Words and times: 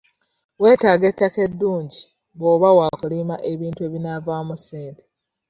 Weetaaga 0.61 1.05
ettaka 1.11 1.39
eddungi 1.47 1.99
bw'oba 2.37 2.69
waakulima 2.77 3.35
ebintu 3.51 3.79
ebinaavaamu 3.87 4.53
ssente. 4.59 5.03